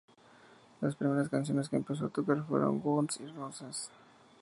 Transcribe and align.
Las 0.81 0.95
primeras 0.95 1.29
canciones 1.29 1.69
que 1.69 1.75
empezó 1.75 2.07
a 2.07 2.09
tocar 2.09 2.43
fueron 2.47 2.77
de 2.79 2.83
Guns 2.83 3.19
n' 3.19 3.31
Roses. 3.35 3.91